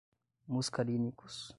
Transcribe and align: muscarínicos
muscarínicos 0.51 1.49